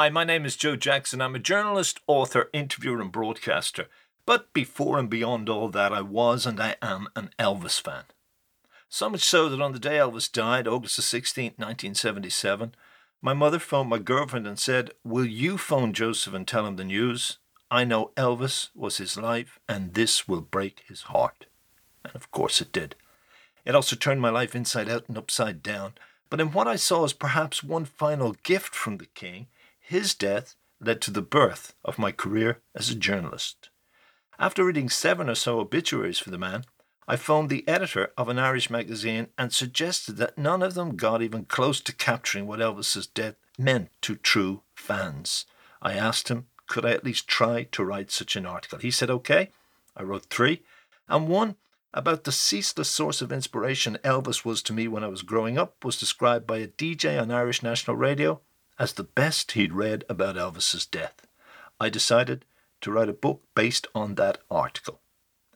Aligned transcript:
Hi, 0.00 0.08
my 0.08 0.24
name 0.24 0.46
is 0.46 0.56
Joe 0.56 0.76
Jackson. 0.76 1.20
I'm 1.20 1.34
a 1.34 1.38
journalist, 1.38 2.00
author, 2.06 2.48
interviewer, 2.54 3.02
and 3.02 3.12
broadcaster. 3.12 3.86
But 4.24 4.50
before 4.54 4.98
and 4.98 5.10
beyond 5.10 5.50
all 5.50 5.68
that, 5.68 5.92
I 5.92 6.00
was 6.00 6.46
and 6.46 6.58
I 6.58 6.76
am 6.80 7.08
an 7.14 7.34
Elvis 7.38 7.78
fan. 7.78 8.04
So 8.88 9.10
much 9.10 9.20
so 9.20 9.50
that 9.50 9.60
on 9.60 9.72
the 9.72 9.78
day 9.78 9.98
Elvis 9.98 10.32
died, 10.32 10.66
August 10.66 10.96
the 10.96 11.02
16th, 11.02 11.58
1977, 11.58 12.74
my 13.20 13.34
mother 13.34 13.58
phoned 13.58 13.90
my 13.90 13.98
girlfriend 13.98 14.46
and 14.46 14.58
said, 14.58 14.92
Will 15.04 15.26
you 15.26 15.58
phone 15.58 15.92
Joseph 15.92 16.32
and 16.32 16.48
tell 16.48 16.64
him 16.64 16.76
the 16.76 16.84
news? 16.84 17.36
I 17.70 17.84
know 17.84 18.12
Elvis 18.16 18.70
was 18.74 18.96
his 18.96 19.18
life, 19.18 19.60
and 19.68 19.92
this 19.92 20.26
will 20.26 20.40
break 20.40 20.82
his 20.88 21.02
heart. 21.12 21.44
And 22.06 22.16
of 22.16 22.30
course 22.30 22.62
it 22.62 22.72
did. 22.72 22.94
It 23.66 23.74
also 23.74 23.96
turned 23.96 24.22
my 24.22 24.30
life 24.30 24.56
inside 24.56 24.88
out 24.88 25.04
and 25.08 25.18
upside 25.18 25.62
down. 25.62 25.92
But 26.30 26.40
in 26.40 26.52
what 26.52 26.66
I 26.66 26.76
saw 26.76 27.04
as 27.04 27.12
perhaps 27.12 27.62
one 27.62 27.84
final 27.84 28.32
gift 28.42 28.74
from 28.74 28.96
the 28.96 29.04
king, 29.04 29.48
his 29.90 30.14
death 30.14 30.54
led 30.80 31.00
to 31.00 31.10
the 31.10 31.20
birth 31.20 31.74
of 31.84 31.98
my 31.98 32.12
career 32.12 32.60
as 32.76 32.90
a 32.90 32.94
journalist. 32.94 33.70
After 34.38 34.64
reading 34.64 34.88
seven 34.88 35.28
or 35.28 35.34
so 35.34 35.58
obituaries 35.58 36.20
for 36.20 36.30
the 36.30 36.38
man, 36.38 36.64
I 37.08 37.16
phoned 37.16 37.50
the 37.50 37.66
editor 37.66 38.12
of 38.16 38.28
an 38.28 38.38
Irish 38.38 38.70
magazine 38.70 39.30
and 39.36 39.52
suggested 39.52 40.16
that 40.18 40.38
none 40.38 40.62
of 40.62 40.74
them 40.74 40.94
got 40.94 41.22
even 41.22 41.44
close 41.44 41.80
to 41.80 41.92
capturing 41.92 42.46
what 42.46 42.60
Elvis's 42.60 43.08
death 43.08 43.34
meant 43.58 43.90
to 44.02 44.14
true 44.14 44.62
fans. 44.76 45.44
I 45.82 45.94
asked 45.94 46.28
him, 46.28 46.46
could 46.68 46.86
I 46.86 46.92
at 46.92 47.04
least 47.04 47.26
try 47.26 47.64
to 47.72 47.84
write 47.84 48.12
such 48.12 48.36
an 48.36 48.46
article? 48.46 48.78
He 48.78 48.92
said, 48.92 49.10
okay. 49.10 49.50
I 49.96 50.04
wrote 50.04 50.26
three, 50.26 50.62
and 51.08 51.26
one 51.26 51.56
about 51.92 52.22
the 52.22 52.30
ceaseless 52.30 52.88
source 52.88 53.20
of 53.20 53.32
inspiration 53.32 53.98
Elvis 54.04 54.44
was 54.44 54.62
to 54.62 54.72
me 54.72 54.86
when 54.86 55.02
I 55.02 55.08
was 55.08 55.22
growing 55.22 55.58
up 55.58 55.84
was 55.84 55.98
described 55.98 56.46
by 56.46 56.58
a 56.58 56.68
DJ 56.68 57.20
on 57.20 57.32
Irish 57.32 57.60
National 57.60 57.96
Radio 57.96 58.40
as 58.80 58.94
the 58.94 59.04
best 59.04 59.52
he'd 59.52 59.74
read 59.74 60.04
about 60.08 60.36
Elvis's 60.36 60.86
death. 60.86 61.26
I 61.78 61.90
decided 61.90 62.46
to 62.80 62.90
write 62.90 63.10
a 63.10 63.12
book 63.12 63.42
based 63.54 63.86
on 63.94 64.14
that 64.14 64.38
article. 64.50 65.00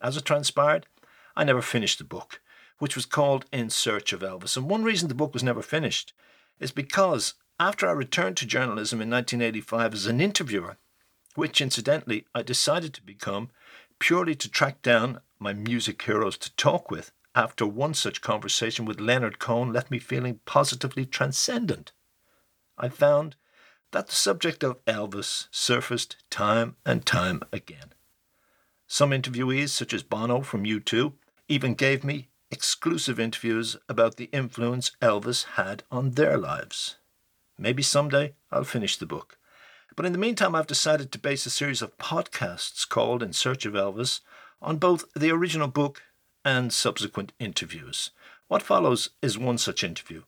As 0.02 0.18
it 0.18 0.26
transpired, 0.26 0.86
I 1.34 1.44
never 1.44 1.62
finished 1.62 1.96
the 1.96 2.04
book, 2.04 2.42
which 2.78 2.94
was 2.94 3.06
called 3.06 3.46
In 3.50 3.70
Search 3.70 4.12
of 4.12 4.20
Elvis. 4.20 4.58
And 4.58 4.68
one 4.68 4.84
reason 4.84 5.08
the 5.08 5.14
book 5.14 5.32
was 5.32 5.42
never 5.42 5.62
finished 5.62 6.12
is 6.60 6.70
because 6.70 7.32
after 7.58 7.88
I 7.88 7.92
returned 7.92 8.36
to 8.36 8.46
journalism 8.46 9.00
in 9.00 9.08
1985 9.08 9.94
as 9.94 10.04
an 10.04 10.20
interviewer, 10.20 10.76
which 11.34 11.62
incidentally 11.62 12.26
I 12.34 12.42
decided 12.42 12.92
to 12.92 13.02
become 13.02 13.48
purely 13.98 14.34
to 14.34 14.50
track 14.50 14.82
down 14.82 15.20
my 15.38 15.54
music 15.54 16.02
heroes 16.02 16.36
to 16.38 16.54
talk 16.56 16.90
with, 16.90 17.10
after 17.34 17.66
one 17.66 17.94
such 17.94 18.20
conversation 18.20 18.84
with 18.84 19.00
Leonard 19.00 19.38
Cohen 19.38 19.72
left 19.72 19.90
me 19.90 19.98
feeling 19.98 20.40
positively 20.44 21.06
transcendent. 21.06 21.92
I 22.78 22.88
found 22.88 23.36
that 23.92 24.08
the 24.08 24.14
subject 24.14 24.64
of 24.64 24.84
Elvis 24.86 25.46
surfaced 25.50 26.16
time 26.30 26.76
and 26.84 27.06
time 27.06 27.42
again. 27.52 27.92
Some 28.86 29.10
interviewees, 29.10 29.70
such 29.70 29.92
as 29.92 30.02
Bono 30.02 30.40
from 30.40 30.64
U2, 30.64 31.12
even 31.48 31.74
gave 31.74 32.04
me 32.04 32.28
exclusive 32.50 33.18
interviews 33.18 33.76
about 33.88 34.16
the 34.16 34.28
influence 34.32 34.92
Elvis 35.00 35.44
had 35.54 35.82
on 35.90 36.12
their 36.12 36.36
lives. 36.36 36.96
Maybe 37.58 37.82
someday 37.82 38.34
I'll 38.50 38.64
finish 38.64 38.96
the 38.96 39.06
book. 39.06 39.38
But 39.96 40.06
in 40.06 40.12
the 40.12 40.18
meantime, 40.18 40.54
I've 40.54 40.66
decided 40.66 41.12
to 41.12 41.18
base 41.18 41.46
a 41.46 41.50
series 41.50 41.82
of 41.82 41.96
podcasts 41.98 42.88
called 42.88 43.22
In 43.22 43.32
Search 43.32 43.64
of 43.64 43.74
Elvis 43.74 44.20
on 44.60 44.78
both 44.78 45.04
the 45.14 45.30
original 45.30 45.68
book 45.68 46.02
and 46.44 46.72
subsequent 46.72 47.32
interviews. 47.38 48.10
What 48.48 48.62
follows 48.62 49.10
is 49.22 49.38
one 49.38 49.58
such 49.58 49.84
interview. 49.84 50.22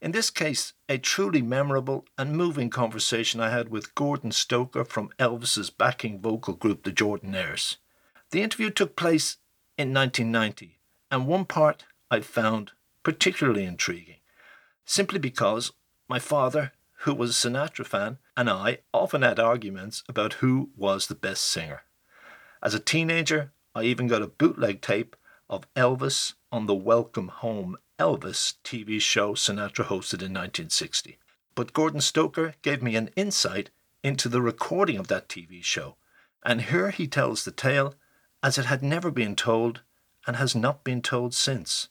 In 0.00 0.12
this 0.12 0.30
case, 0.30 0.74
a 0.88 0.96
truly 0.96 1.42
memorable 1.42 2.04
and 2.16 2.36
moving 2.36 2.70
conversation 2.70 3.40
I 3.40 3.50
had 3.50 3.68
with 3.68 3.96
Gordon 3.96 4.30
Stoker 4.30 4.84
from 4.84 5.10
Elvis's 5.18 5.70
backing 5.70 6.20
vocal 6.20 6.54
group, 6.54 6.84
the 6.84 6.92
Jordanaires. 6.92 7.78
The 8.30 8.42
interview 8.42 8.70
took 8.70 8.94
place 8.94 9.38
in 9.76 9.92
1990, 9.92 10.78
and 11.10 11.26
one 11.26 11.44
part 11.44 11.84
I 12.12 12.20
found 12.20 12.72
particularly 13.02 13.64
intriguing, 13.64 14.18
simply 14.84 15.18
because 15.18 15.72
my 16.08 16.20
father, 16.20 16.72
who 17.00 17.14
was 17.14 17.30
a 17.30 17.48
Sinatra 17.48 17.84
fan, 17.84 18.18
and 18.36 18.48
I 18.48 18.78
often 18.94 19.22
had 19.22 19.40
arguments 19.40 20.04
about 20.08 20.34
who 20.34 20.70
was 20.76 21.08
the 21.08 21.16
best 21.16 21.42
singer. 21.42 21.82
As 22.62 22.72
a 22.72 22.80
teenager, 22.80 23.50
I 23.74 23.82
even 23.82 24.06
got 24.06 24.22
a 24.22 24.28
bootleg 24.28 24.80
tape 24.80 25.16
of 25.50 25.72
Elvis 25.74 26.34
on 26.52 26.66
the 26.66 26.74
Welcome 26.74 27.28
Home 27.28 27.78
Elvis 27.98 28.54
TV 28.62 29.00
show 29.00 29.34
Sinatra 29.34 29.86
hosted 29.86 30.22
in 30.22 30.32
1960. 30.32 31.18
But 31.56 31.72
Gordon 31.72 32.00
Stoker 32.00 32.54
gave 32.62 32.80
me 32.82 32.94
an 32.94 33.10
insight 33.16 33.70
into 34.04 34.28
the 34.28 34.40
recording 34.40 34.98
of 34.98 35.08
that 35.08 35.28
TV 35.28 35.64
show, 35.64 35.96
and 36.44 36.62
here 36.62 36.90
he 36.90 37.08
tells 37.08 37.44
the 37.44 37.50
tale 37.50 37.94
as 38.40 38.56
it 38.56 38.66
had 38.66 38.84
never 38.84 39.10
been 39.10 39.34
told 39.34 39.80
and 40.26 40.36
has 40.36 40.54
not 40.54 40.84
been 40.84 41.02
told 41.02 41.34
since. 41.34 41.88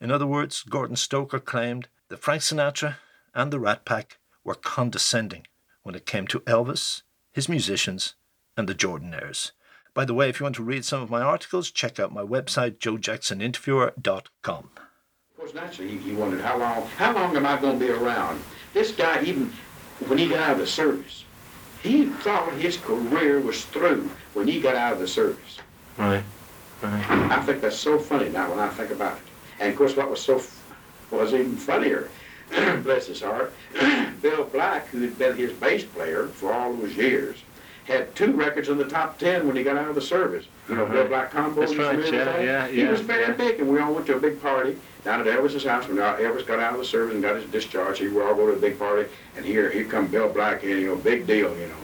In 0.00 0.10
other 0.10 0.26
words, 0.26 0.64
Gordon 0.64 0.96
Stoker 0.96 1.38
claimed 1.38 1.86
that 2.08 2.18
Frank 2.18 2.42
Sinatra 2.42 2.96
and 3.32 3.52
the 3.52 3.60
Rat 3.60 3.84
Pack 3.84 4.18
were 4.42 4.56
condescending 4.56 5.46
when 5.84 5.94
it 5.94 6.06
came 6.06 6.26
to 6.26 6.40
Elvis, 6.40 7.02
his 7.32 7.48
musicians, 7.48 8.14
and 8.56 8.68
the 8.68 8.74
Jordanaires. 8.74 9.52
By 9.94 10.04
the 10.04 10.14
way, 10.14 10.28
if 10.28 10.40
you 10.40 10.44
want 10.44 10.56
to 10.56 10.64
read 10.64 10.84
some 10.84 11.00
of 11.02 11.10
my 11.10 11.22
articles, 11.22 11.70
check 11.70 12.00
out 12.00 12.12
my 12.12 12.22
website, 12.22 12.78
joejacksoninterviewer.com. 12.78 14.70
Course, 15.44 15.54
naturally, 15.54 15.90
he, 15.90 15.98
he 15.98 16.12
wondered 16.12 16.40
how 16.40 16.56
long, 16.56 16.88
how 16.96 17.12
long 17.12 17.36
am 17.36 17.44
I 17.44 17.60
going 17.60 17.78
to 17.78 17.84
be 17.84 17.92
around? 17.92 18.42
This 18.72 18.92
guy, 18.92 19.22
even 19.24 19.52
when 20.06 20.16
he 20.16 20.26
got 20.26 20.38
out 20.38 20.52
of 20.52 20.58
the 20.58 20.66
service, 20.66 21.26
he 21.82 22.06
thought 22.06 22.50
his 22.54 22.78
career 22.78 23.40
was 23.40 23.62
through 23.66 24.10
when 24.32 24.48
he 24.48 24.58
got 24.58 24.74
out 24.74 24.94
of 24.94 25.00
the 25.00 25.06
service. 25.06 25.58
Right. 25.98 26.24
Right. 26.80 27.10
I 27.10 27.42
think 27.42 27.60
that's 27.60 27.76
so 27.76 27.98
funny 27.98 28.30
now 28.30 28.48
when 28.48 28.58
I 28.58 28.70
think 28.70 28.90
about 28.90 29.18
it. 29.18 29.24
And 29.60 29.70
of 29.70 29.76
course, 29.76 29.94
what 29.94 30.08
was 30.08 30.22
so 30.22 30.42
was 31.10 31.34
even 31.34 31.56
funnier, 31.56 32.08
bless 32.82 33.08
his 33.08 33.20
heart, 33.20 33.52
Bill 34.22 34.44
Black, 34.44 34.86
who 34.88 35.02
had 35.02 35.18
been 35.18 35.36
his 35.36 35.52
bass 35.52 35.84
player 35.84 36.28
for 36.28 36.54
all 36.54 36.72
those 36.72 36.96
years, 36.96 37.42
had 37.84 38.14
two 38.14 38.32
records 38.32 38.68
in 38.68 38.78
the 38.78 38.84
top 38.88 39.18
ten 39.18 39.46
when 39.46 39.56
he 39.56 39.62
got 39.62 39.76
out 39.76 39.88
of 39.88 39.94
the 39.94 40.00
service. 40.00 40.46
You 40.68 40.76
know, 40.76 40.84
Uh-huh. 40.84 40.92
Bill 40.94 41.06
Black 41.08 41.30
combo. 41.30 41.60
That's 41.60 41.74
right, 41.76 41.96
remember 41.98 42.42
yeah, 42.42 42.66
yeah, 42.66 42.66
He 42.68 42.84
was 42.84 43.00
very 43.00 43.22
yeah. 43.22 43.32
big, 43.32 43.60
and 43.60 43.68
we 43.68 43.78
all 43.78 43.92
went 43.92 44.06
to 44.06 44.16
a 44.16 44.20
big 44.20 44.40
party 44.40 44.76
down 45.04 45.20
at 45.20 45.26
Elvis's 45.26 45.64
house. 45.64 45.86
When 45.86 45.98
Elvis 45.98 46.46
got 46.46 46.58
out 46.60 46.72
of 46.72 46.78
the 46.78 46.84
service 46.84 47.12
and 47.14 47.22
got 47.22 47.36
his 47.36 47.44
discharge, 47.46 47.98
he 47.98 48.08
we 48.08 48.22
all 48.22 48.34
go 48.34 48.46
to 48.46 48.52
a 48.54 48.58
big 48.58 48.78
party, 48.78 49.08
and 49.36 49.44
here 49.44 49.70
here 49.70 49.84
come 49.84 50.06
Bill 50.06 50.28
Black, 50.28 50.62
and 50.62 50.70
you 50.80 50.86
know, 50.86 50.96
big 50.96 51.26
deal, 51.26 51.54
you 51.58 51.66
know. 51.68 51.74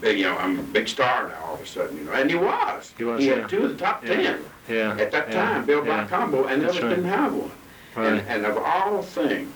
Big, 0.00 0.18
you 0.18 0.24
know, 0.24 0.36
I'm 0.38 0.58
a 0.58 0.62
big 0.62 0.88
star 0.88 1.28
now 1.28 1.44
all 1.44 1.54
of 1.54 1.60
a 1.60 1.66
sudden, 1.66 1.98
you 1.98 2.04
know, 2.04 2.12
and 2.12 2.30
he 2.30 2.34
was. 2.36 2.94
He 2.96 3.04
was, 3.04 3.20
He 3.20 3.28
yeah. 3.28 3.34
had 3.40 3.48
two 3.50 3.64
of 3.64 3.70
the 3.70 3.76
top 3.76 4.02
Yeah. 4.02 4.14
ten 4.14 4.44
Yeah. 4.68 4.96
at 4.98 5.10
that 5.12 5.28
yeah, 5.28 5.34
time, 5.52 5.66
Bill 5.66 5.82
Black 5.82 6.10
yeah. 6.10 6.16
combo, 6.16 6.44
and 6.46 6.62
Elvis 6.62 6.80
right. 6.82 6.88
didn't 6.88 7.04
have 7.04 7.34
one. 7.34 7.50
Right. 7.94 8.06
And, 8.14 8.28
and 8.28 8.46
of 8.46 8.56
all 8.56 9.02
things, 9.02 9.52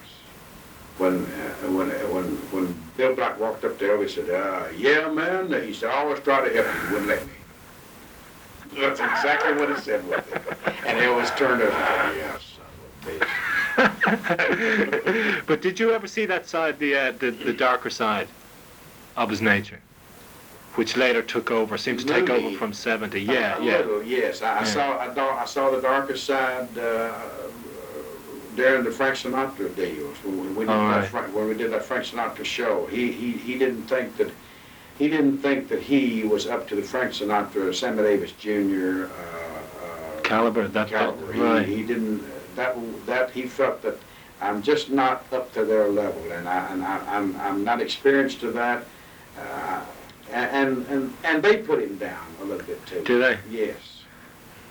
when 0.99 1.25
uh, 1.25 1.71
when 1.71 1.89
when 2.12 2.25
when 2.53 2.75
Bill 2.97 3.15
Black 3.15 3.38
walked 3.41 3.65
up 3.65 3.77
to 3.78 3.84
Elvis 3.84 4.16
and 4.19 4.27
said, 4.28 4.31
uh, 4.31 4.66
"Yeah, 4.77 5.09
man," 5.10 5.53
he 5.65 5.75
said, 5.75 5.91
"I 5.91 5.94
always 5.99 6.21
try 6.21 6.49
to 6.49 6.55
help 6.55 6.66
you, 6.66 6.72
you 6.82 6.88
wouldn't 6.93 7.09
let 7.09 7.27
me." 7.27 7.32
That's 8.81 9.00
exactly 9.00 9.53
what 9.55 9.69
he 9.75 9.81
said 9.82 10.06
with 10.09 10.27
it. 10.32 10.43
And 10.87 10.99
Elvis 11.00 11.37
turned 11.37 11.60
to 11.60 11.66
him, 11.71 12.16
"Yeah, 12.19 12.38
son 12.38 12.66
of 12.77 13.09
a 13.09 13.10
bitch." 13.10 13.28
but 15.47 15.60
did 15.60 15.81
you 15.81 15.91
ever 15.93 16.06
see 16.06 16.27
that 16.27 16.47
side, 16.47 16.78
the, 16.78 16.94
uh, 16.94 17.10
the 17.12 17.31
the 17.33 17.53
darker 17.53 17.91
side 17.91 18.28
of 19.16 19.28
his 19.31 19.41
nature, 19.43 19.81
which 20.77 20.97
later 20.97 21.22
took 21.22 21.51
over, 21.51 21.77
seemed 21.77 21.98
to 22.01 22.07
take 22.07 22.28
Movie. 22.28 22.47
over 22.47 22.57
from 22.59 22.72
'70? 22.72 23.21
Yeah, 23.22 23.59
A 23.59 23.63
yeah. 23.65 23.77
little, 23.78 24.03
yes. 24.04 24.41
I, 24.42 24.60
I 24.60 24.65
saw 24.65 24.97
I, 24.98 25.42
I 25.42 25.45
saw 25.47 25.71
the 25.71 25.80
darker 25.80 26.16
side 26.16 26.78
uh, 26.78 27.13
during 28.56 28.84
the 28.84 28.91
Frank 28.91 29.16
Sinatra 29.16 29.74
deals 29.74 30.16
when 30.24 30.41
we, 30.41 30.48
we 30.48 30.65
did 30.65 30.71
All 30.71 30.91
that 30.91 31.12
right. 31.12 31.33
When 31.33 31.48
we 31.48 31.54
did 31.54 31.72
that 31.72 31.84
Frank 31.84 32.04
Sinatra 32.04 32.45
show. 32.45 32.86
He 32.86 33.12
he 33.12 33.33
he 33.33 33.59
didn't 33.59 33.84
think 33.84 34.16
that 34.16 34.30
he 34.98 35.09
didn't 35.09 35.39
think 35.39 35.68
that 35.68 35.83
he 35.83 36.24
was 36.24 36.47
up 36.47 36.68
to 36.68 36.77
the 36.77 36.83
Frank 36.83 37.12
Sinatra, 37.12 37.74
Sammy 37.74 38.03
Davis 38.03 38.33
Jr. 38.33 39.06
Uh, 39.06 39.06
uh, 39.06 40.21
Caliber, 40.22 40.62
that, 40.62 40.72
that 40.72 40.89
caliber. 40.89 41.33
He, 41.33 41.41
right. 41.41 41.66
he 41.66 41.83
didn't 41.83 42.24
that 42.56 42.77
that 43.06 43.30
he 43.30 43.42
felt 43.42 43.83
that 43.83 43.98
I'm 44.41 44.62
just 44.62 44.91
not 44.91 45.24
up 45.33 45.53
to 45.54 45.65
their 45.65 45.89
level, 45.89 46.33
and 46.33 46.48
I 46.48 46.72
and 46.72 46.84
I, 46.84 46.98
I'm 47.07 47.36
I'm 47.36 47.65
not 47.65 47.80
experienced 47.80 48.41
to 48.41 48.50
that. 48.53 48.84
Uh, 49.39 49.84
and 50.30 50.86
and 50.89 51.16
and 51.24 51.42
they 51.42 51.59
put 51.59 51.83
him 51.83 51.97
down 51.98 52.27
a 52.41 52.45
little 52.45 52.66
bit 52.66 52.84
too. 52.86 53.03
Do 53.04 53.18
they? 53.21 53.39
Yes. 53.50 53.77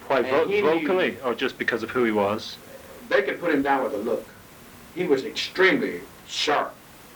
Why, 0.07 0.19
and 0.19 0.27
vo- 0.27 0.47
he 0.47 0.61
knew- 0.61 0.81
vocally, 0.81 1.17
or 1.23 1.33
just 1.33 1.57
because 1.57 1.83
of 1.83 1.89
who 1.91 2.03
he 2.03 2.11
was? 2.11 2.57
They 3.09 3.21
could 3.23 3.39
put 3.39 3.53
him 3.53 3.61
down 3.61 3.83
with 3.83 3.93
a 3.93 3.97
look. 3.97 4.25
He 4.95 5.05
was 5.05 5.23
extremely 5.25 6.01
sharp. 6.27 6.73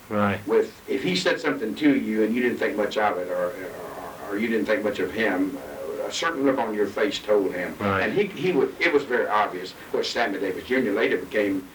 Right. 0.10 0.40
With 0.48 0.74
if 0.88 1.04
he 1.04 1.16
said 1.16 1.40
something 1.40 1.76
to 1.76 1.96
you 1.96 2.24
and 2.24 2.34
you 2.34 2.42
didn't 2.42 2.58
think 2.58 2.78
much 2.78 2.98
of 2.98 3.18
it, 3.18 3.28
or 3.30 3.48
or, 3.48 4.32
or 4.32 4.38
you 4.38 4.48
didn't 4.48 4.66
think 4.66 4.84
much 4.84 5.00
of 5.00 5.12
him, 5.12 5.58
uh, 5.58 6.08
a 6.08 6.12
certain 6.12 6.46
look 6.46 6.58
on 6.58 6.74
your 6.74 6.88
face 6.88 7.20
told 7.20 7.54
him. 7.54 7.76
Right. 7.80 8.02
And 8.04 8.14
he 8.14 8.28
he 8.28 8.52
would. 8.54 8.74
It 8.80 8.94
was 8.94 9.04
very 9.04 9.28
obvious. 9.28 9.72
Of 9.72 9.92
course, 9.92 10.10
Sammy 10.10 10.40
Davis 10.40 10.64
Jr. 10.66 10.92
later 10.92 11.18
became 11.18 11.68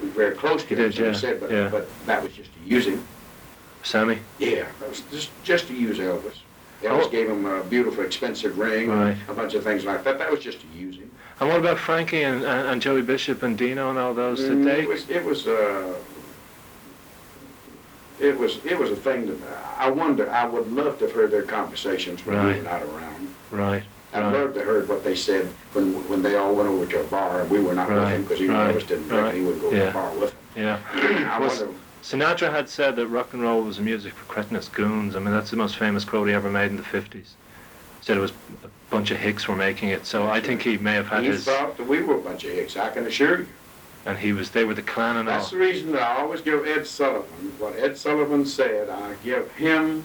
very 0.00 0.34
close 0.36 0.62
to 0.64 0.68
him, 0.76 0.90
did, 0.90 0.98
yeah, 0.98 1.12
said, 1.12 1.40
but 1.40 1.50
yeah. 1.50 1.68
but 1.70 1.88
that 2.06 2.22
was 2.22 2.32
just 2.32 2.50
to 2.52 2.60
use 2.68 2.86
him. 2.86 3.02
Sammy. 3.82 4.18
Yeah, 4.38 4.66
that 4.80 4.88
was 4.88 5.00
just 5.10 5.30
just 5.42 5.66
to 5.68 5.74
use 5.74 5.98
Elvis. 5.98 6.40
Elvis 6.82 7.06
Oh. 7.06 7.08
gave 7.08 7.28
him 7.28 7.44
a 7.46 7.64
beautiful, 7.64 8.04
expensive 8.04 8.56
ring, 8.58 8.88
Right. 8.90 9.16
a 9.28 9.34
bunch 9.34 9.54
of 9.54 9.64
things 9.64 9.84
like 9.84 10.04
that. 10.04 10.18
That 10.18 10.30
was 10.30 10.40
just 10.40 10.60
to 10.60 10.66
use 10.78 10.96
him. 10.96 11.07
And 11.40 11.48
what 11.48 11.58
about 11.60 11.78
Frankie 11.78 12.22
and, 12.22 12.42
and, 12.42 12.68
and 12.68 12.82
Joey 12.82 13.02
Bishop 13.02 13.42
and 13.42 13.56
Dino 13.56 13.90
and 13.90 13.98
all 13.98 14.12
those? 14.14 14.40
Did 14.40 14.52
Mm, 14.58 14.64
they? 14.64 14.82
It 14.82 14.88
was, 14.88 15.08
it 15.08 15.24
was, 15.24 15.46
uh, 15.46 15.94
it 18.18 18.36
was, 18.36 18.58
it 18.64 18.76
was 18.78 18.90
a 18.90 18.96
thing 18.96 19.26
that 19.26 19.36
I 19.78 19.88
wonder. 19.90 20.28
I 20.30 20.46
would 20.46 20.72
love 20.72 20.98
to 20.98 21.04
have 21.06 21.14
heard 21.14 21.30
their 21.30 21.42
conversations 21.44 22.26
when 22.26 22.36
we 22.36 22.44
Right. 22.52 22.56
were 22.58 22.62
not 22.64 22.82
around. 22.82 23.34
Right. 23.52 23.82
I'd 24.12 24.22
Right. 24.24 24.32
love 24.32 24.54
to 24.54 24.60
have 24.60 24.68
heard 24.68 24.88
what 24.88 25.04
they 25.04 25.14
said 25.14 25.46
when 25.74 25.92
when 26.08 26.22
they 26.22 26.34
all 26.36 26.54
went 26.54 26.68
over 26.68 26.86
to 26.86 27.00
a 27.00 27.04
bar 27.04 27.42
and 27.42 27.50
we 27.50 27.60
were 27.60 27.74
not 27.74 27.88
with 27.88 28.08
him 28.08 28.22
because 28.22 28.38
he 28.40 28.48
Right. 28.48 28.74
Didn't 28.88 29.08
drink. 29.08 29.22
Right. 29.22 29.34
He 29.34 29.42
wouldn't 29.42 29.62
go 29.62 29.70
to 29.70 29.76
Yeah. 29.76 29.84
the 29.86 29.90
bar 29.92 30.10
with 30.18 30.32
him. 30.54 30.64
Yeah. 30.64 30.78
I 31.30 31.38
Was- 31.38 31.60
wonder. 31.60 31.74
Sinatra 32.02 32.50
had 32.50 32.68
said 32.68 32.96
that 32.96 33.06
rock 33.08 33.32
and 33.34 33.42
roll 33.42 33.62
was 33.62 33.78
a 33.78 33.82
music 33.82 34.14
for 34.14 34.24
cretinous 34.32 34.68
goons. 34.68 35.14
I 35.14 35.18
mean, 35.18 35.32
that's 35.34 35.50
the 35.50 35.56
most 35.56 35.76
famous 35.76 36.04
quote 36.04 36.26
he 36.28 36.32
ever 36.34 36.48
made 36.50 36.70
in 36.70 36.76
the 36.76 36.82
50s. 36.82 37.34
Said 38.00 38.16
it 38.16 38.20
was 38.20 38.32
a 38.64 38.68
bunch 38.90 39.10
of 39.10 39.18
hicks 39.18 39.46
were 39.48 39.56
making 39.56 39.90
it. 39.90 40.06
So 40.06 40.28
I 40.28 40.40
think 40.40 40.62
he 40.62 40.78
may 40.78 40.94
have 40.94 41.08
had 41.08 41.22
He 41.22 41.28
his, 41.28 41.44
thought 41.44 41.76
that 41.76 41.86
we 41.86 42.02
were 42.02 42.16
a 42.16 42.20
bunch 42.20 42.44
of 42.44 42.52
hicks. 42.52 42.76
I 42.76 42.90
can 42.90 43.06
assure 43.06 43.40
you. 43.40 43.46
and 44.06 44.16
he 44.18 44.32
was, 44.32 44.50
they 44.50 44.64
were 44.64 44.74
the 44.74 44.82
clan 44.82 45.16
and 45.16 45.28
all. 45.28 45.38
That's 45.38 45.50
the 45.50 45.58
reason 45.58 45.92
that 45.92 46.02
I 46.02 46.20
always 46.22 46.40
give 46.40 46.66
Ed 46.66 46.86
Sullivan 46.86 47.52
what 47.58 47.76
Ed 47.76 47.98
Sullivan 47.98 48.46
said. 48.46 48.88
I 48.88 49.14
give 49.24 49.50
him 49.52 50.04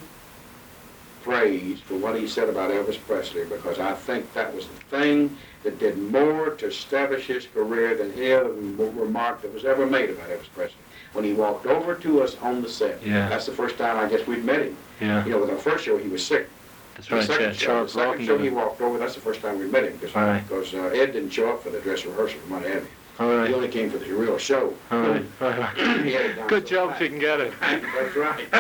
praise 1.24 1.80
for 1.80 1.95
what 1.95 2.19
he 2.19 2.28
said 2.28 2.50
about 2.50 2.69
Elvis 2.72 3.00
Presley 3.07 3.45
because 3.45 3.80
I 3.80 3.94
think 3.94 4.34
that 4.34 4.54
was 4.54 4.68
the 4.68 4.74
thing 4.98 5.38
that 5.63 5.80
did 5.80 5.98
more 5.98 6.50
to 6.50 6.68
establish 6.68 7.28
his 7.28 7.46
career 7.48 7.96
than 7.96 8.12
any 8.13 8.34
other 8.34 8.51
remark 8.51 9.42
that 9.44 9.54
was 9.54 9.63
ever 9.63 9.86
made 9.86 10.10
about 10.10 10.28
Elvis 10.30 10.50
Presley. 10.54 10.75
When 11.13 11.24
he 11.24 11.31
walked 11.31 11.66
over 11.68 11.96
to 11.96 12.24
us 12.24 12.36
on 12.42 12.62
the 12.62 12.68
set, 12.68 13.01
Yeah. 13.06 13.30
that's 13.30 13.46
the 13.46 13.54
first 13.54 13.78
time 13.78 13.98
I 13.98 14.10
guess 14.10 14.28
we'd 14.28 14.44
met 14.44 14.63
him. 14.63 14.75
Yeah, 15.00 15.24
You 15.24 15.31
know, 15.31 15.38
with 15.39 15.51
our 15.51 15.57
first 15.57 15.86
show, 15.86 15.98
he 15.98 16.10
was 16.10 16.25
sick. 16.25 16.50
That's 16.95 17.07
The 17.07 17.16
right. 17.16 17.24
second 17.25 17.45
Yeah, 17.45 17.51
show, 17.54 17.66
Charles 17.66 17.94
the 17.94 18.00
second 18.12 18.25
show 18.25 18.38
he 18.38 18.48
it. 18.48 18.54
walked 18.54 18.81
over, 18.81 18.98
that's 18.98 19.16
the 19.16 19.22
first 19.22 19.42
time 19.42 19.60
we 19.60 19.66
met 19.66 19.84
him 19.86 19.94
because 19.98 20.16
Right. 20.16 20.42
because 20.48 20.74
uh, 20.74 20.78
Ed 20.94 21.07
didn't 21.13 21.30
show 21.31 21.50
up 21.51 21.63
for 21.63 21.69
the 21.69 21.80
dress 21.80 22.06
rehearsal 22.06 22.40
from 22.42 22.51
what 22.51 22.63
have. 22.63 22.86
All 23.19 23.30
He 23.30 23.36
right. 23.36 23.54
only 23.54 23.68
came 23.68 23.92
for 23.92 23.98
the 24.00 24.12
real 24.12 24.38
show. 24.40 24.74
All 24.90 25.00
right. 25.01 25.24
Right. 25.40 25.60
right. 25.60 25.78
He 26.04 26.13
had 26.13 26.25
it 26.25 26.36
down 26.36 26.48
Good 26.48 26.68
so 26.68 26.75
job 26.75 26.90
pat. 26.94 27.01
if 27.01 27.01
you 27.04 27.10
can 27.10 27.19
get 27.19 27.40
it. 27.42 27.54
That's 27.62 28.16
right. 28.16 28.51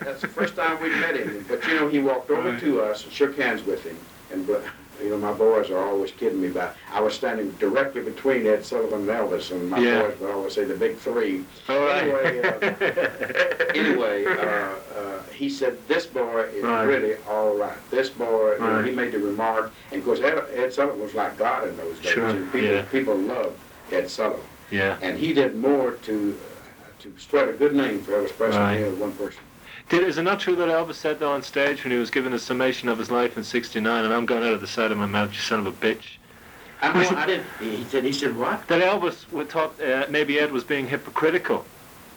That's 0.00 0.20
the 0.20 0.28
first 0.28 0.54
time 0.54 0.82
we 0.82 0.90
met 0.90 1.16
him. 1.16 1.44
But 1.48 1.66
you 1.66 1.74
know, 1.76 1.88
he 1.88 1.98
walked 2.00 2.30
over 2.30 2.50
Right. 2.50 2.60
to 2.60 2.82
us 2.82 3.04
and 3.04 3.12
shook 3.12 3.38
hands 3.38 3.64
with 3.64 3.82
him. 3.84 3.96
And 4.32 4.46
but 4.46 4.62
you 5.02 5.08
know, 5.08 5.16
my 5.16 5.32
boys 5.32 5.70
are 5.70 5.78
always 5.82 6.10
kidding 6.10 6.42
me 6.42 6.48
about. 6.48 6.76
I 6.92 7.00
was 7.00 7.14
standing 7.14 7.52
directly 7.52 8.02
between 8.02 8.46
Ed 8.46 8.66
Sullivan 8.66 9.00
and 9.00 9.08
Elvis, 9.08 9.50
and 9.50 9.70
my 9.70 9.78
Yeah. 9.78 10.02
boys 10.02 10.20
would 10.20 10.30
always 10.30 10.52
say 10.54 10.64
the 10.64 10.74
big 10.74 10.98
three. 10.98 11.42
All 11.70 11.78
right. 11.80 12.02
Anyway, 12.02 12.42
uh, 12.42 13.70
anyway, 13.74 14.24
uh, 14.26 14.74
he 15.40 15.48
said 15.48 15.78
this 15.88 16.04
boy 16.04 16.40
is 16.54 16.62
Right. 16.62 16.84
really 16.84 17.14
all 17.26 17.54
right. 17.56 17.78
This 17.90 18.10
boy, 18.10 18.58
Right. 18.58 18.84
he 18.84 18.92
made 18.92 19.12
the 19.12 19.18
remark, 19.18 19.72
and 19.90 19.98
of 20.00 20.04
course 20.04 20.20
Ed, 20.20 20.44
Ed 20.54 20.70
Sullivan 20.74 21.00
was 21.00 21.14
like 21.14 21.38
God 21.38 21.66
in 21.66 21.76
those 21.78 21.98
days. 21.98 22.12
Sure, 22.12 22.34
people, 22.52 22.60
yeah. 22.60 22.82
people 22.82 23.14
loved 23.16 23.56
Ed 23.90 24.10
Sullivan, 24.10 24.44
yeah. 24.70 24.98
and 25.00 25.18
he 25.18 25.32
did 25.32 25.56
more 25.56 25.92
to 25.92 26.38
uh, 26.38 27.02
to 27.02 27.12
spread 27.16 27.48
a 27.48 27.54
good 27.54 27.74
name 27.74 28.02
for 28.02 28.12
Elvis 28.12 28.36
Presley 28.36 28.60
Right. 28.60 28.80
than 28.82 29.00
one 29.00 29.12
person. 29.12 29.40
Did, 29.88 30.02
is 30.06 30.18
it 30.18 30.22
not 30.22 30.38
true 30.40 30.54
that 30.56 30.68
Elvis 30.68 30.96
said 30.96 31.18
though 31.20 31.32
on 31.32 31.42
stage 31.42 31.82
when 31.84 31.90
he 31.90 31.98
was 31.98 32.10
given 32.10 32.34
a 32.34 32.38
summation 32.38 32.90
of 32.90 32.98
his 32.98 33.10
life 33.10 33.38
in 33.38 33.42
'69, 33.42 34.04
and 34.04 34.12
I'm 34.12 34.26
going 34.26 34.44
out 34.44 34.52
of 34.52 34.60
the 34.60 34.66
side 34.66 34.92
of 34.92 34.98
my 34.98 35.06
mouth, 35.06 35.32
you 35.32 35.38
son 35.38 35.60
of 35.60 35.66
a 35.66 35.72
bitch? 35.72 36.18
I, 36.82 36.92
know, 36.92 37.16
I 37.16 37.26
didn't. 37.26 37.46
He 37.60 37.84
said. 37.84 38.04
He 38.04 38.12
said 38.12 38.36
what? 38.36 38.66
That 38.68 38.82
Elvis 38.82 39.30
would 39.32 39.48
thought 39.48 39.80
uh, 39.80 40.04
maybe 40.10 40.38
Ed 40.38 40.52
was 40.52 40.64
being 40.64 40.86
hypocritical, 40.86 41.64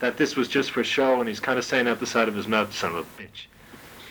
that 0.04 0.18
this 0.18 0.36
was 0.36 0.48
just 0.48 0.70
for 0.70 0.84
show, 0.84 1.18
and 1.20 1.26
he's 1.28 1.40
kind 1.40 1.58
of 1.58 1.64
saying 1.64 1.88
out 1.88 1.98
the 1.98 2.06
side 2.06 2.28
of 2.28 2.34
his 2.34 2.46
mouth, 2.46 2.74
"Son 2.76 2.92
of 2.94 2.98
a 2.98 3.22
bitch," 3.22 3.46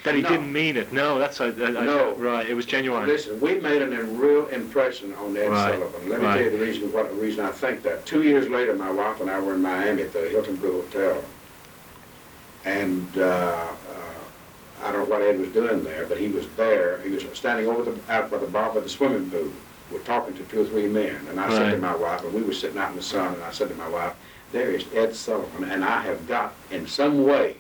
that 0.04 0.16
he 0.16 0.22
No. 0.24 0.30
didn't 0.30 0.52
mean 0.52 0.76
it. 0.76 0.92
No, 0.92 1.20
that's 1.20 1.40
I, 1.40 1.46
I, 1.46 1.50
I- 1.50 1.86
No. 1.86 2.16
right. 2.18 2.50
It 2.50 2.56
was 2.56 2.66
genuine. 2.66 3.06
Listen, 3.06 3.40
we 3.40 3.60
made 3.60 3.80
an, 3.84 3.94
a 3.94 4.02
real 4.04 4.48
impression 4.48 5.14
on 5.14 5.38
Ed 5.38 5.50
Right. 5.50 5.74
Sullivan. 5.74 6.10
Let 6.10 6.20
me 6.20 6.26
Right. 6.26 6.34
tell 6.38 6.44
you 6.46 6.50
the 6.58 6.66
reason. 6.66 6.92
What 6.92 7.10
the 7.10 7.16
reason 7.22 7.46
I 7.46 7.52
think 7.52 7.84
that. 7.84 8.08
Two 8.08 8.24
years 8.24 8.50
later, 8.50 8.74
my 8.74 8.90
wife 8.90 9.22
and 9.22 9.30
I 9.30 9.40
were 9.40 9.54
in 9.54 9.62
Miami 9.62 10.02
at 10.02 10.14
the 10.14 10.28
Hilton 10.30 10.56
Blue 10.56 10.82
Hotel, 10.82 11.24
and 12.66 13.08
uh, 13.16 13.22
uh, 13.24 13.68
I 14.84 14.92
don't 14.92 15.08
know 15.08 15.16
what 15.16 15.22
Ed 15.22 15.40
was 15.40 15.50
doing 15.50 15.84
there, 15.84 16.08
but 16.08 16.18
he 16.18 16.28
was 16.30 16.48
there. 16.58 17.02
He 17.04 17.12
was 17.12 17.24
standing 17.34 17.68
over 17.68 17.84
the 17.84 17.96
out 18.12 18.32
by 18.32 18.38
the 18.40 18.48
bar 18.48 18.74
by 18.74 18.80
the 18.80 18.90
swimming 18.90 19.30
pool. 19.30 19.52
We're 19.92 20.00
talking 20.00 20.34
to 20.38 20.44
two 20.46 20.62
or 20.62 20.66
three 20.66 20.88
men, 20.88 21.28
and 21.30 21.40
I 21.40 21.50
said 21.56 21.70
to 21.70 21.78
my 21.78 21.96
wife, 21.96 22.24
and 22.24 22.34
we 22.34 22.42
were 22.42 22.54
sitting 22.54 22.80
out 22.80 22.90
in 22.90 22.96
the 22.96 23.04
sun, 23.04 23.36
and 23.36 23.44
I 23.44 23.52
said 23.52 23.70
to 23.70 23.76
my 23.76 23.88
wife, 23.88 24.14
"There 24.54 24.70
is 24.72 24.86
Ed 24.96 25.16
Sullivan, 25.16 25.70
and 25.70 25.84
I 25.84 26.02
have 26.04 26.26
got 26.28 26.54
in 26.72 26.88
some 26.88 27.26
way 27.26 27.56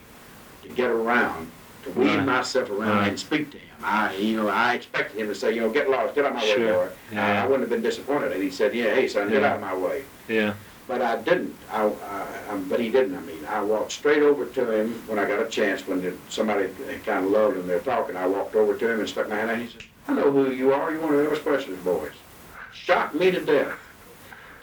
to 0.61 0.69
get 0.69 0.89
around, 0.89 1.49
to 1.83 1.89
weave 1.91 2.15
Right. 2.15 2.25
myself 2.25 2.69
around 2.69 2.97
Right. 2.99 3.07
and 3.09 3.19
speak 3.19 3.49
to 3.51 3.57
him. 3.57 3.67
I, 3.83 4.15
you 4.15 4.37
know, 4.37 4.47
I 4.47 4.75
expected 4.75 5.19
him 5.19 5.27
to 5.27 5.35
say, 5.35 5.51
you 5.53 5.59
know, 5.61 5.69
get 5.69 5.89
lost, 5.89 6.15
get 6.15 6.23
out 6.23 6.31
of 6.31 6.37
my 6.37 6.43
way, 6.43 6.55
Sure. 6.55 6.73
boy. 6.85 6.89
Yeah. 7.11 7.41
I, 7.41 7.43
I 7.43 7.47
wouldn't 7.47 7.61
have 7.61 7.69
been 7.69 7.81
disappointed. 7.81 8.31
And 8.31 8.41
he 8.41 8.49
said, 8.49 8.73
yeah, 8.73 8.93
hey, 8.93 9.07
son, 9.09 9.29
get 9.29 9.41
Yeah. 9.41 9.49
out 9.49 9.55
of 9.55 9.61
my 9.61 9.75
way. 9.75 10.03
Yeah. 10.29 10.53
But 10.87 11.01
I 11.01 11.15
didn't. 11.17 11.55
I, 11.71 11.83
I, 11.85 12.51
um, 12.51 12.65
but 12.69 12.79
he 12.79 12.89
didn't. 12.89 13.17
I 13.17 13.21
mean, 13.21 13.43
I 13.49 13.61
walked 13.61 13.91
straight 13.91 14.21
over 14.21 14.45
to 14.45 14.71
him 14.71 15.01
when 15.07 15.17
I 15.17 15.25
got 15.25 15.41
a 15.41 15.45
chance. 15.49 15.85
When 15.87 16.01
the, 16.01 16.13
somebody 16.29 16.69
kind 17.05 17.25
of 17.25 17.31
loved 17.31 17.57
him, 17.57 17.67
they're 17.67 17.79
talking. 17.79 18.15
I 18.15 18.27
walked 18.27 18.55
over 18.55 18.75
to 18.77 18.89
him 18.91 18.99
and 18.99 19.09
stuck 19.09 19.27
my 19.29 19.35
hand 19.35 19.49
out. 19.51 19.57
He 19.59 19.67
said, 19.67 19.83
"I 20.09 20.13
know 20.13 20.29
who 20.31 20.51
you 20.51 20.73
are. 20.73 20.91
You're 20.91 20.99
one 21.01 21.13
of 21.15 21.25
Elvis 21.25 21.41
Presley's 21.43 21.79
boys." 21.79 22.11
Shocked 22.73 23.15
me 23.15 23.31
to 23.31 23.39
death. 23.39 23.71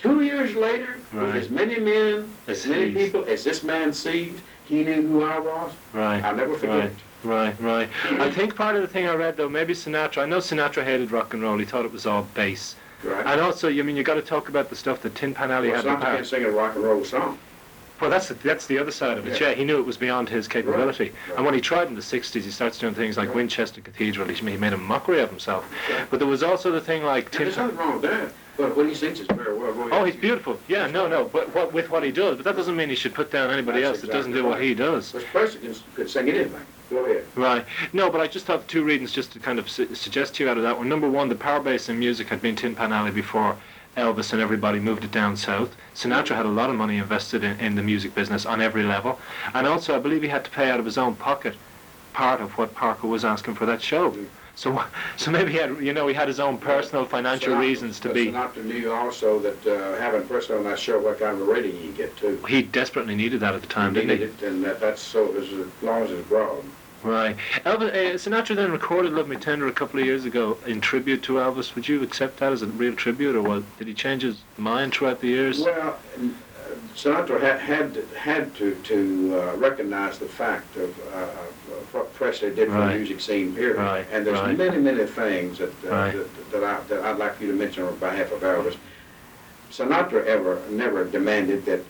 Two 0.00 0.22
years 0.22 0.54
later, 0.54 0.96
Right. 1.12 1.26
with 1.26 1.36
as 1.36 1.50
many 1.50 1.78
men, 1.78 2.30
As 2.48 2.66
many 2.66 2.92
people 2.92 3.24
as 3.28 3.44
this 3.44 3.62
man 3.62 3.92
sees, 3.92 4.32
he 4.64 4.82
knew 4.82 5.02
who 5.06 5.24
I 5.24 5.38
was. 5.38 5.72
Right. 5.92 6.22
I'll 6.24 6.34
never 6.36 6.56
forget. 6.56 6.90
Right. 7.22 7.54
Right, 7.60 7.60
right. 7.60 7.88
I 8.18 8.30
think 8.30 8.56
part 8.56 8.76
of 8.76 8.80
the 8.82 8.88
thing 8.88 9.06
I 9.06 9.14
read 9.14 9.36
though, 9.36 9.48
maybe 9.48 9.74
Sinatra. 9.74 10.22
I 10.22 10.26
know 10.26 10.38
Sinatra 10.38 10.84
hated 10.84 11.10
rock 11.10 11.34
and 11.34 11.42
roll. 11.42 11.58
He 11.58 11.66
thought 11.66 11.84
it 11.84 11.92
was 11.92 12.06
all 12.06 12.26
bass. 12.34 12.76
Right. 13.04 13.26
And 13.26 13.40
also, 13.42 13.68
I 13.68 13.82
mean, 13.82 13.94
you 13.96 14.02
got 14.02 14.14
to 14.14 14.22
talk 14.22 14.48
about 14.48 14.70
the 14.70 14.76
stuff 14.76 15.02
that 15.02 15.14
Tin 15.14 15.34
Pan 15.34 15.50
Alley 15.50 15.68
well, 15.68 15.76
had 15.76 15.84
Santa 15.84 16.04
can't 16.06 16.26
sing 16.26 16.44
a 16.44 16.50
rock 16.50 16.76
and 16.76 16.84
roll 16.84 17.04
song. 17.04 17.38
Well, 18.00 18.08
that's 18.08 18.28
the, 18.28 18.34
that's 18.34 18.66
the 18.66 18.78
other 18.78 18.90
side 18.90 19.18
of 19.18 19.26
it. 19.26 19.38
Yeah. 19.38 19.50
Yeah, 19.50 19.54
he 19.54 19.64
knew 19.64 19.78
it 19.78 19.84
was 19.84 19.98
beyond 19.98 20.30
his 20.30 20.48
capability. 20.48 21.12
Right. 21.28 21.36
And 21.36 21.44
when 21.44 21.52
he 21.52 21.60
tried 21.60 21.88
in 21.88 21.94
the 21.94 22.00
'60s, 22.00 22.42
he 22.42 22.50
starts 22.50 22.78
doing 22.78 22.94
things 22.94 23.18
like 23.18 23.28
Right. 23.28 23.36
Winchester 23.36 23.82
Cathedral. 23.82 24.26
He 24.28 24.34
he 24.36 24.56
made 24.56 24.72
a 24.72 24.78
mockery 24.78 25.20
of 25.20 25.28
himself. 25.28 25.70
But 26.08 26.20
there 26.20 26.28
was 26.28 26.42
also 26.42 26.70
the 26.70 26.80
thing 26.80 27.02
like 27.04 27.30
Tin 27.30 27.42
there's 27.44 27.58
nothing 27.58 27.76
wrong 27.76 28.00
with 28.00 28.02
that. 28.10 28.32
But 28.60 28.76
when 28.76 28.88
he 28.88 28.94
sings, 28.94 29.20
it's 29.20 29.32
very 29.32 29.58
well. 29.58 29.72
Go 29.72 29.80
ahead. 29.80 29.92
Oh, 29.92 30.04
he's 30.04 30.16
beautiful. 30.16 30.58
Yeah, 30.68 30.86
no, 30.86 31.08
no. 31.08 31.24
But 31.24 31.54
what, 31.54 31.72
with 31.72 31.88
what 31.90 32.02
he 32.02 32.12
does, 32.12 32.36
but 32.36 32.44
that 32.44 32.56
doesn't 32.56 32.76
mean 32.76 32.90
he 32.90 32.94
should 32.94 33.14
put 33.14 33.30
down 33.30 33.50
anybody 33.50 33.80
That's 33.80 33.98
else 33.98 34.00
that 34.02 34.12
doesn't 34.12 34.32
do 34.32 34.44
what 34.44 34.58
right. 34.58 34.62
he 34.62 34.74
does. 34.74 35.12
This 35.12 35.24
person 35.24 35.62
can, 35.62 35.74
could 35.94 36.10
sing 36.10 36.28
anything. 36.28 36.60
Go 36.90 37.04
ahead. 37.06 37.24
Right. 37.36 37.64
No, 37.94 38.10
but 38.10 38.20
I 38.20 38.26
just 38.26 38.44
thought 38.44 38.68
two 38.68 38.84
readings 38.84 39.12
just 39.12 39.32
to 39.32 39.38
kind 39.38 39.58
of 39.58 39.70
su- 39.70 39.94
suggest 39.94 40.34
to 40.34 40.44
you 40.44 40.50
out 40.50 40.58
of 40.58 40.62
that 40.64 40.76
one. 40.76 40.88
Number 40.88 41.08
one, 41.08 41.28
the 41.30 41.36
power 41.36 41.60
base 41.60 41.88
in 41.88 41.98
music 41.98 42.28
had 42.28 42.42
been 42.42 42.54
Tin 42.54 42.74
Pan 42.74 42.92
Alley 42.92 43.12
before 43.12 43.56
Elvis 43.96 44.32
and 44.32 44.42
everybody 44.42 44.78
moved 44.78 45.04
it 45.04 45.12
down 45.12 45.36
south. 45.36 45.74
Sinatra 45.94 46.36
had 46.36 46.46
a 46.46 46.50
lot 46.50 46.68
of 46.68 46.76
money 46.76 46.98
invested 46.98 47.44
in, 47.44 47.58
in 47.60 47.76
the 47.76 47.82
music 47.82 48.14
business 48.14 48.44
on 48.44 48.60
every 48.60 48.82
level. 48.82 49.18
And 49.54 49.66
also, 49.66 49.96
I 49.96 50.00
believe 50.00 50.22
he 50.22 50.28
had 50.28 50.44
to 50.44 50.50
pay 50.50 50.70
out 50.70 50.80
of 50.80 50.84
his 50.84 50.98
own 50.98 51.14
pocket 51.14 51.54
part 52.12 52.40
of 52.40 52.58
what 52.58 52.74
Parker 52.74 53.06
was 53.06 53.24
asking 53.24 53.54
for 53.54 53.66
that 53.66 53.80
show. 53.80 54.10
Mm. 54.10 54.26
So, 54.54 54.82
so 55.16 55.30
maybe 55.30 55.52
he 55.52 55.58
had, 55.58 55.78
you 55.78 55.92
know, 55.92 56.06
he 56.06 56.14
had 56.14 56.28
his 56.28 56.40
own 56.40 56.58
personal 56.58 57.04
financial 57.04 57.54
Sinatra- 57.54 57.60
reasons 57.60 58.00
to 58.00 58.12
be. 58.12 58.26
Sinatra 58.26 58.64
knew 58.64 58.92
also 58.92 59.38
that 59.40 59.66
uh, 59.66 59.98
having 59.98 60.20
on 60.20 60.64
that 60.64 60.78
show, 60.78 60.98
what 60.98 61.18
kind 61.18 61.32
of 61.40 61.48
a 61.48 61.50
rating 61.50 61.80
you 61.80 61.92
get 61.92 62.16
too. 62.16 62.42
He 62.48 62.62
desperately 62.62 63.14
needed 63.14 63.40
that 63.40 63.54
at 63.54 63.62
the 63.62 63.66
time, 63.66 63.94
He 63.94 64.00
didn't 64.02 64.18
he? 64.18 64.24
needed 64.24 64.42
it, 64.42 64.48
and 64.48 64.64
that, 64.64 64.80
that's 64.80 65.00
so 65.02 65.34
as 65.36 65.48
long 65.82 66.02
as 66.02 66.10
it's 66.10 66.28
broad. 66.28 66.62
Right. 67.02 67.36
Elvis, 67.64 67.90
uh, 67.90 68.14
Sinatra 68.18 68.54
then 68.56 68.70
recorded 68.72 69.12
"Love 69.12 69.28
Me 69.28 69.36
Tender" 69.36 69.66
a 69.66 69.72
couple 69.72 69.98
of 70.00 70.04
years 70.06 70.26
ago 70.26 70.58
in 70.66 70.80
tribute 70.82 71.22
to 71.24 71.34
Elvis. 71.34 71.74
Would 71.74 71.88
you 71.88 72.02
accept 72.02 72.38
that 72.40 72.52
as 72.52 72.60
a 72.62 72.66
real 72.66 72.94
tribute, 72.94 73.34
or 73.34 73.42
was, 73.42 73.64
did 73.78 73.88
he 73.88 73.94
change 73.94 74.22
his 74.22 74.42
mind 74.58 74.92
throughout 74.92 75.20
the 75.20 75.28
years? 75.28 75.60
Well, 75.60 75.96
uh, 76.18 76.26
Sinatra 76.94 77.40
had 77.40 77.60
had 77.60 77.94
to, 77.94 78.06
had 78.18 78.54
to 78.56 78.74
to 78.74 79.40
uh, 79.40 79.56
recognize 79.56 80.18
the 80.18 80.26
fact 80.26 80.76
of, 80.76 80.94
what 81.92 82.12
Presley 82.14 82.50
did 82.54 82.68
for 82.68 82.74
Right. 82.74 82.92
the 82.92 82.98
music 82.98 83.20
scene. 83.20 83.54
here. 83.54 83.76
Right, 83.76 84.06
And 84.12 84.26
there's 84.26 84.38
right. 84.40 84.56
many 84.56 84.78
many 84.78 85.04
things 85.06 85.58
that 85.58 85.70
uh, 85.84 85.88
Right. 85.90 86.12
that, 86.14 86.50
that, 86.52 86.64
I, 86.64 86.80
that 86.88 87.04
I'd 87.04 87.18
like 87.18 87.36
for 87.36 87.44
you 87.44 87.52
to 87.52 87.58
mention 87.58 87.84
on 87.84 87.96
behalf 87.96 88.32
of 88.32 88.40
Elvis. 88.42 88.76
Sinatra 89.70 90.24
ever 90.26 90.60
never 90.70 91.04
demanded 91.04 91.64
that 91.66 91.80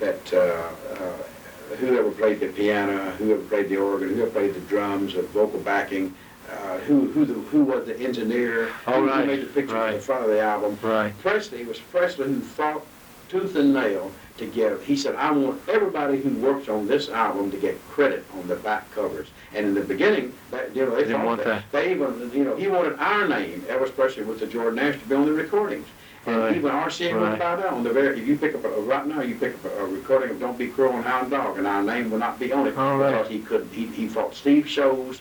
that 0.00 0.32
uh, 0.32 0.36
uh, 0.38 1.74
whoever 1.76 2.10
played 2.10 2.40
the 2.40 2.48
piano, 2.48 3.10
whoever 3.12 3.42
played 3.42 3.68
the 3.68 3.76
organ, 3.76 4.14
whoever 4.14 4.30
played 4.30 4.54
the 4.54 4.60
drums, 4.60 5.14
the 5.14 5.22
vocal 5.22 5.60
backing, 5.60 6.14
uh, 6.50 6.78
who 6.78 7.10
who 7.10 7.24
the, 7.26 7.34
who 7.34 7.64
was 7.64 7.86
the 7.86 7.98
engineer, 8.00 8.70
Oh, 8.86 8.92
who, 8.94 9.00
who 9.02 9.08
right, 9.08 9.26
made 9.26 9.40
the 9.42 9.46
pictures 9.46 9.74
on 9.74 9.86
the 9.88 9.92
right. 9.94 10.02
front 10.02 10.24
of 10.24 10.30
the 10.30 10.40
album. 10.40 10.78
Right. 10.82 11.18
Presley 11.20 11.60
it 11.62 11.68
was 11.68 11.78
Presley 11.80 12.26
who 12.26 12.40
fought 12.40 12.84
tooth 13.28 13.56
and 13.56 13.74
nail 13.74 14.10
to 14.38 14.46
give. 14.46 14.82
He 14.84 14.96
said, 14.96 15.14
"I 15.16 15.30
want 15.30 15.60
everybody 15.68 16.18
who 16.20 16.30
works 16.30 16.68
on 16.68 16.86
this 16.86 17.08
album 17.08 17.50
to 17.50 17.56
get 17.56 17.76
credit 17.88 18.24
on 18.32 18.46
the 18.48 18.54
back 18.56 18.90
covers." 18.90 19.28
And 19.54 19.66
in 19.66 19.74
the 19.74 19.80
beginning, 19.82 20.32
that, 20.50 20.74
you 20.74 20.86
know, 20.86 20.94
they 20.94 21.02
Didn't 21.04 21.24
want 21.24 21.44
that. 21.44 21.64
They 21.72 21.90
even, 21.92 22.30
you 22.34 22.44
know, 22.44 22.56
he 22.56 22.68
wanted 22.68 22.94
our 22.98 23.28
name, 23.28 23.60
Elvis 23.68 23.94
Presley, 23.94 24.22
with 24.24 24.40
the 24.40 24.46
Jordanaires, 24.46 24.98
to 25.00 25.06
be 25.06 25.14
on 25.14 25.26
the 25.26 25.32
recordings. 25.32 25.86
And 26.26 26.38
Right. 26.38 26.56
even 26.56 26.70
RCA 26.70 27.12
Right. 27.14 27.20
went 27.22 27.34
about 27.34 27.58
that 27.62 27.72
on 27.72 27.82
the 27.84 27.90
very, 27.90 28.18
if 28.20 28.26
you 28.26 28.36
pick 28.36 28.54
up, 28.54 28.64
a 28.64 28.68
right 28.68 29.06
now, 29.06 29.20
you 29.22 29.34
pick 29.34 29.54
up 29.54 29.64
a, 29.64 29.84
a 29.84 29.86
recording 29.86 30.30
of 30.30 30.40
Don't 30.40 30.58
Be 30.58 30.68
Cruel 30.68 30.92
and 30.94 31.04
Hound 31.04 31.30
Dog, 31.30 31.58
and 31.58 31.66
our 31.66 31.82
name 31.82 32.10
will 32.10 32.18
not 32.18 32.38
be 32.38 32.52
on 32.52 32.66
it. 32.66 32.76
All 32.76 32.98
right. 32.98 33.12
Because 33.12 33.28
he 33.28 33.40
couldn't, 33.40 33.72
he, 33.72 33.86
he 33.86 34.08
fought 34.08 34.34
Steve 34.34 34.64
Sholes, 34.66 35.20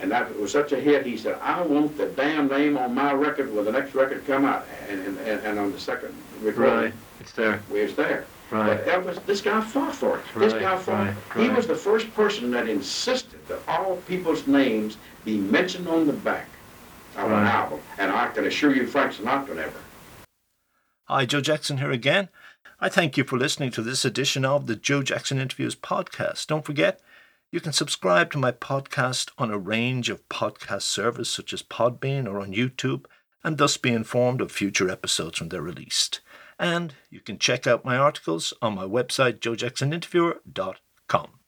and 0.00 0.10
that 0.12 0.38
was 0.38 0.52
such 0.52 0.72
a 0.72 0.80
hit, 0.80 1.04
he 1.06 1.16
said, 1.16 1.38
I 1.42 1.62
want 1.62 1.96
the 1.96 2.06
damn 2.06 2.48
name 2.48 2.76
on 2.78 2.94
my 2.94 3.12
record 3.12 3.52
when 3.54 3.64
the 3.64 3.72
next 3.72 3.94
record 3.94 4.26
come 4.26 4.44
out, 4.44 4.66
and, 4.88 5.00
and, 5.00 5.18
and 5.18 5.40
and 5.44 5.58
on 5.58 5.72
the 5.72 5.80
second 5.80 6.14
recording, 6.40 6.74
Right. 6.84 6.94
It's 7.20 7.32
there. 7.32 7.58
where 7.68 7.84
it's 7.84 7.94
there. 7.94 8.24
Right. 8.50 8.82
But 8.82 8.86
Elvis, 8.86 9.24
this 9.26 9.40
guy 9.42 9.60
fought 9.60 9.94
for 9.94 10.18
it. 10.18 10.24
This 10.36 10.52
Right, 10.54 10.62
guy 10.62 10.78
fought. 10.78 11.06
right, 11.06 11.14
right. 11.34 11.42
He 11.44 11.48
was 11.54 11.66
the 11.66 11.74
first 11.74 12.12
person 12.14 12.50
that 12.52 12.68
insisted 12.68 13.46
that 13.48 13.58
all 13.68 13.96
people's 14.08 14.46
names 14.46 14.96
be 15.24 15.36
mentioned 15.38 15.86
on 15.88 16.06
the 16.06 16.12
back 16.14 16.46
of 17.16 17.30
an 17.30 17.44
album. 17.44 17.80
And 17.98 18.10
I 18.10 18.28
can 18.28 18.46
assure 18.46 18.74
you, 18.74 18.86
Frank 18.86 19.12
Sinatra 19.12 19.56
never. 19.56 19.80
Hi, 21.04 21.26
Joe 21.26 21.40
Jackson 21.40 21.78
here 21.78 21.90
again. 21.90 22.28
I 22.80 22.88
thank 22.88 23.16
you 23.16 23.24
for 23.24 23.36
listening 23.38 23.70
to 23.72 23.82
this 23.82 24.04
edition 24.04 24.44
of 24.44 24.66
the 24.66 24.76
Joe 24.76 25.02
Jackson 25.02 25.38
Interviews 25.38 25.74
podcast. 25.74 26.46
Don't 26.46 26.64
forget, 26.64 27.00
you 27.50 27.60
can 27.60 27.72
subscribe 27.72 28.30
to 28.32 28.38
my 28.38 28.52
podcast 28.52 29.30
on 29.38 29.50
a 29.50 29.58
range 29.58 30.10
of 30.10 30.28
podcast 30.28 30.82
services 30.82 31.32
such 31.32 31.52
as 31.52 31.62
Podbean 31.62 32.26
or 32.26 32.40
on 32.40 32.52
YouTube, 32.52 33.06
and 33.42 33.56
thus 33.56 33.76
be 33.76 33.90
informed 33.90 34.40
of 34.40 34.52
future 34.52 34.90
episodes 34.90 35.40
when 35.40 35.48
they're 35.48 35.62
released. 35.62 36.20
And 36.58 36.94
you 37.08 37.20
can 37.20 37.38
check 37.38 37.66
out 37.66 37.84
my 37.84 37.96
articles 37.96 38.52
on 38.60 38.74
my 38.74 38.84
website, 38.84 39.38
joejacksoninterviewer.com. 39.38 41.38